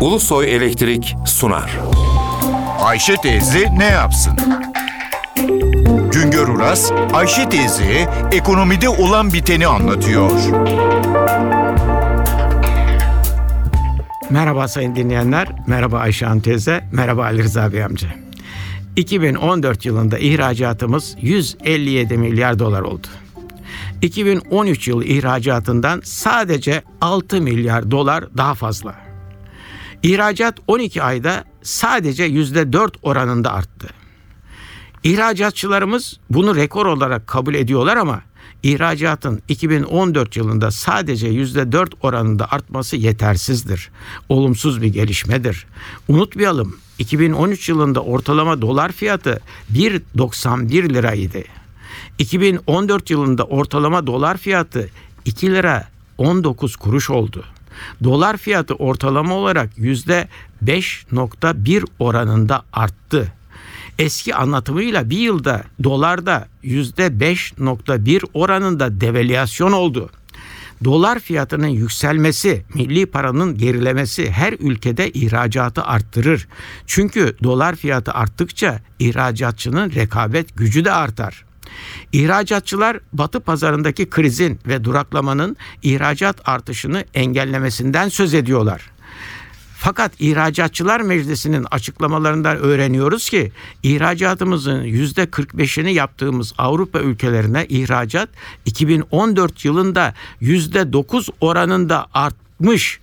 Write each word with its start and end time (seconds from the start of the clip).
Ulusoy 0.00 0.54
Elektrik 0.56 1.16
sunar. 1.26 1.78
Ayşe 2.80 3.16
teyze 3.16 3.68
ne 3.78 3.84
yapsın? 3.84 4.32
Güngör 6.12 6.48
Uras, 6.48 6.92
Ayşe 7.12 7.48
teyze 7.48 8.08
ekonomide 8.32 8.88
olan 8.88 9.32
biteni 9.32 9.66
anlatıyor. 9.66 10.30
Merhaba 14.30 14.68
sayın 14.68 14.94
dinleyenler, 14.94 15.48
merhaba 15.66 15.98
Ayşe 15.98 16.26
Hanım 16.26 16.40
teyze, 16.40 16.84
merhaba 16.92 17.24
Ali 17.24 17.42
Rıza 17.42 17.72
Bey 17.72 17.84
amca. 17.84 18.08
2014 18.96 19.84
yılında 19.86 20.18
ihracatımız 20.18 21.16
157 21.20 22.16
milyar 22.16 22.58
dolar 22.58 22.80
oldu. 22.80 23.06
2013 24.02 24.88
yılı 24.88 25.04
ihracatından 25.04 26.00
sadece 26.04 26.82
6 27.00 27.40
milyar 27.40 27.90
dolar 27.90 28.24
daha 28.36 28.54
fazla. 28.54 29.09
İhracat 30.02 30.58
12 30.66 31.02
ayda 31.02 31.44
sadece 31.62 32.26
%4 32.26 32.94
oranında 33.02 33.52
arttı. 33.52 33.88
İhracatçılarımız 35.04 36.16
bunu 36.30 36.56
rekor 36.56 36.86
olarak 36.86 37.26
kabul 37.26 37.54
ediyorlar 37.54 37.96
ama 37.96 38.22
ihracatın 38.62 39.42
2014 39.48 40.36
yılında 40.36 40.70
sadece 40.70 41.28
%4 41.28 41.92
oranında 42.02 42.52
artması 42.52 42.96
yetersizdir. 42.96 43.90
Olumsuz 44.28 44.82
bir 44.82 44.86
gelişmedir. 44.86 45.66
Unutmayalım 46.08 46.76
2013 46.98 47.68
yılında 47.68 48.02
ortalama 48.02 48.62
dolar 48.62 48.92
fiyatı 48.92 49.40
1.91 49.72 50.94
liraydı. 50.94 51.42
2014 52.18 53.10
yılında 53.10 53.44
ortalama 53.44 54.06
dolar 54.06 54.36
fiyatı 54.36 54.90
2 55.24 55.50
lira 55.50 55.88
19 56.18 56.76
kuruş 56.76 57.10
oldu. 57.10 57.44
Dolar 58.04 58.36
fiyatı 58.36 58.74
ortalama 58.74 59.34
olarak 59.34 59.78
%5.1 59.78 61.86
oranında 61.98 62.62
arttı. 62.72 63.32
Eski 63.98 64.34
anlatımıyla 64.34 65.10
bir 65.10 65.18
yılda 65.18 65.64
dolarda 65.84 66.48
%5.1 66.64 68.22
oranında 68.34 69.00
devalüasyon 69.00 69.72
oldu. 69.72 70.10
Dolar 70.84 71.18
fiyatının 71.18 71.68
yükselmesi, 71.68 72.64
milli 72.74 73.06
paranın 73.06 73.58
gerilemesi 73.58 74.30
her 74.30 74.52
ülkede 74.52 75.10
ihracatı 75.10 75.82
arttırır. 75.82 76.48
Çünkü 76.86 77.36
dolar 77.42 77.76
fiyatı 77.76 78.12
arttıkça 78.12 78.80
ihracatçının 78.98 79.90
rekabet 79.90 80.56
gücü 80.56 80.84
de 80.84 80.92
artar. 80.92 81.44
İhracatçılar 82.12 83.00
Batı 83.12 83.40
pazarındaki 83.40 84.10
krizin 84.10 84.60
ve 84.66 84.84
duraklamanın 84.84 85.56
ihracat 85.82 86.48
artışını 86.48 87.04
engellemesinden 87.14 88.08
söz 88.08 88.34
ediyorlar. 88.34 88.90
Fakat 89.82 90.12
İhracatçılar 90.18 91.00
Meclisi'nin 91.00 91.66
açıklamalarından 91.70 92.56
öğreniyoruz 92.56 93.30
ki 93.30 93.52
ihracatımızın 93.82 94.82
yüzde 94.82 95.24
45'ini 95.24 95.88
yaptığımız 95.88 96.52
Avrupa 96.58 97.00
ülkelerine 97.00 97.66
ihracat 97.68 98.28
2014 98.64 99.64
yılında 99.64 100.14
yüzde 100.40 100.92
9 100.92 101.28
oranında 101.40 102.06
artmış. 102.14 103.00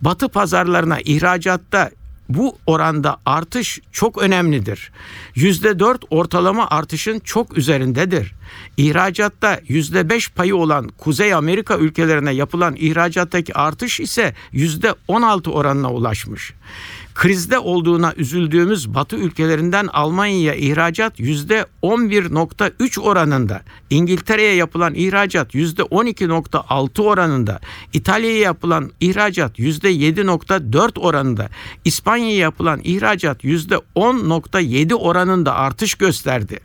Batı 0.00 0.28
pazarlarına 0.28 1.00
ihracatta 1.00 1.90
bu 2.34 2.58
oranda 2.66 3.16
artış 3.26 3.80
çok 3.92 4.22
önemlidir. 4.22 4.92
Yüzde 5.34 5.78
dört 5.78 6.04
ortalama 6.10 6.68
artışın 6.70 7.18
çok 7.18 7.58
üzerindedir. 7.58 8.34
İhracatta 8.76 9.60
yüzde 9.68 10.08
beş 10.10 10.30
payı 10.30 10.56
olan 10.56 10.88
Kuzey 10.88 11.34
Amerika 11.34 11.76
ülkelerine 11.76 12.32
yapılan 12.32 12.76
ihracattaki 12.78 13.54
artış 13.54 14.00
ise 14.00 14.34
yüzde 14.52 14.94
on 15.08 15.22
altı 15.22 15.50
oranına 15.52 15.92
ulaşmış. 15.92 16.52
Krizde 17.14 17.58
olduğuna 17.58 18.14
üzüldüğümüz 18.16 18.94
Batı 18.94 19.16
ülkelerinden 19.16 19.86
Almanya'ya 19.92 20.54
ihracat 20.54 21.20
yüzde 21.20 21.66
11.3 21.82 23.00
oranında, 23.00 23.62
İngiltere'ye 23.90 24.54
yapılan 24.54 24.94
ihracat 24.94 25.54
yüzde 25.54 25.82
12.6 25.82 27.02
oranında, 27.02 27.60
İtalya'ya 27.92 28.38
yapılan 28.38 28.90
ihracat 29.00 29.58
yüzde 29.58 29.92
7.4 29.92 31.00
oranında, 31.00 31.48
İspanya'ya 32.20 32.38
yapılan 32.38 32.80
ihracat 32.84 33.44
yüzde 33.44 33.74
10.7 33.96 34.94
oranında 34.94 35.54
artış 35.54 35.94
gösterdi. 35.94 36.60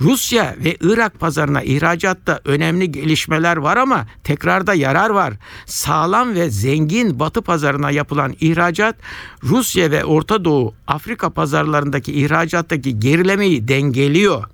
Rusya 0.00 0.56
ve 0.64 0.76
Irak 0.80 1.20
pazarına 1.20 1.62
ihracatta 1.62 2.40
önemli 2.44 2.92
gelişmeler 2.92 3.56
var 3.56 3.76
ama 3.76 4.06
tekrarda 4.24 4.74
yarar 4.74 5.10
var. 5.10 5.34
Sağlam 5.66 6.34
ve 6.34 6.50
zengin 6.50 7.20
Batı 7.20 7.42
pazarına 7.42 7.90
yapılan 7.90 8.34
ihracat 8.40 8.96
Rusya 9.42 9.90
ve 9.90 10.04
Orta 10.04 10.44
Doğu 10.44 10.74
Afrika 10.86 11.30
pazarlarındaki 11.30 12.12
ihracattaki 12.12 13.00
gerilemeyi 13.00 13.68
dengeliyor. 13.68 14.44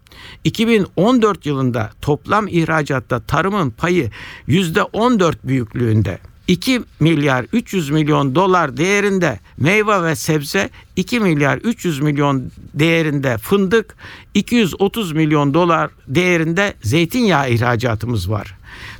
2014 0.44 1.46
yılında 1.46 1.90
toplam 2.02 2.48
ihracatta 2.48 3.20
tarımın 3.20 3.70
payı 3.70 4.10
%14 4.48 5.34
büyüklüğünde. 5.44 6.31
2 6.48 6.80
milyar 7.00 7.46
300 7.52 7.90
milyon 7.90 8.34
dolar 8.34 8.76
değerinde 8.76 9.40
meyve 9.58 10.02
ve 10.02 10.16
sebze, 10.16 10.70
2 10.96 11.20
milyar 11.20 11.56
300 11.58 12.00
milyon 12.00 12.50
değerinde 12.74 13.38
fındık, 13.38 13.96
230 14.34 15.12
milyon 15.12 15.54
dolar 15.54 15.90
değerinde 16.06 16.74
zeytinyağı 16.82 17.50
ihracatımız 17.50 18.30
var. 18.30 18.54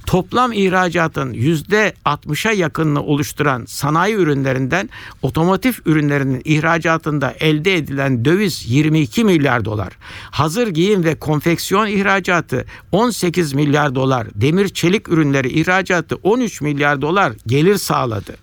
Toplam 0.07 0.53
ihracatın 0.53 1.35
%60'a 1.35 2.53
yakınını 2.53 3.03
oluşturan 3.03 3.65
sanayi 3.65 4.15
ürünlerinden 4.15 4.91
otomotiv 5.23 5.73
ürünlerinin 5.87 6.43
ihracatında 6.45 7.35
elde 7.41 7.77
edilen 7.77 8.25
döviz 8.25 8.71
22 8.71 9.25
milyar 9.25 9.65
dolar. 9.65 9.93
Hazır 10.31 10.69
giyim 10.69 11.05
ve 11.05 11.15
konfeksiyon 11.15 11.87
ihracatı 11.87 12.65
18 12.93 13.53
milyar 13.53 13.95
dolar. 13.95 14.27
Demir 14.35 14.69
çelik 14.69 15.09
ürünleri 15.09 15.49
ihracatı 15.49 16.17
13 16.23 16.61
milyar 16.61 17.03
dolar 17.03 17.33
gelir 17.47 17.77
sağladı. 17.77 18.37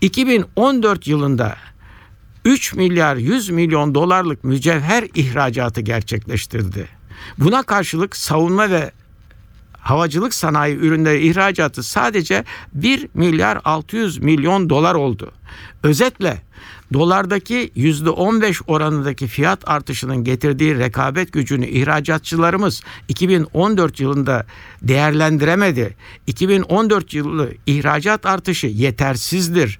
2014 0.00 1.06
yılında 1.06 1.56
3 2.44 2.74
milyar 2.74 3.16
100 3.16 3.50
milyon 3.50 3.94
dolarlık 3.94 4.44
mücevher 4.44 5.08
ihracatı 5.14 5.80
gerçekleştirdi. 5.80 6.88
Buna 7.38 7.62
karşılık 7.62 8.16
savunma 8.16 8.70
ve 8.70 8.90
havacılık 9.82 10.34
sanayi 10.34 10.76
ürünleri 10.76 11.26
ihracatı 11.26 11.82
sadece 11.82 12.44
1 12.74 13.08
milyar 13.14 13.60
600 13.64 14.18
milyon 14.18 14.70
dolar 14.70 14.94
oldu. 14.94 15.32
Özetle 15.82 16.42
dolardaki 16.92 17.72
%15 17.76 18.62
oranındaki 18.66 19.26
fiyat 19.26 19.68
artışının 19.68 20.24
getirdiği 20.24 20.78
rekabet 20.78 21.32
gücünü 21.32 21.66
ihracatçılarımız 21.66 22.82
2014 23.08 24.00
yılında 24.00 24.46
değerlendiremedi. 24.82 25.96
2014 26.26 27.14
yılı 27.14 27.50
ihracat 27.66 28.26
artışı 28.26 28.66
yetersizdir. 28.66 29.78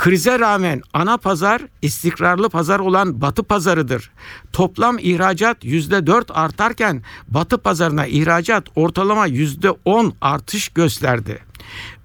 Krize 0.00 0.38
rağmen 0.38 0.82
ana 0.92 1.16
pazar 1.16 1.62
istikrarlı 1.82 2.48
pazar 2.48 2.80
olan 2.80 3.20
batı 3.20 3.42
pazarıdır. 3.42 4.10
Toplam 4.52 4.98
ihracat 4.98 5.64
%4 5.64 6.32
artarken 6.32 7.02
batı 7.28 7.58
pazarına 7.58 8.06
ihracat 8.06 8.64
ortalama 8.76 9.28
%10 9.28 10.12
artış 10.20 10.68
gösterdi. 10.68 11.38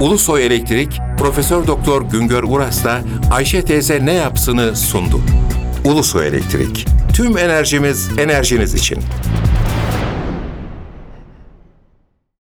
Ulusoy 0.00 0.46
Elektrik 0.46 1.00
Profesör 1.18 1.66
Doktor 1.66 2.02
Güngör 2.02 2.42
Uras'la 2.42 3.00
Ayşe 3.30 3.64
teyze 3.64 4.06
ne 4.06 4.12
yapsını 4.12 4.76
sundu. 4.76 5.20
Ulusoy 5.84 6.28
Elektrik. 6.28 6.86
Tüm 7.12 7.38
enerjimiz 7.38 8.08
enerjiniz 8.18 8.74
için. 8.74 8.98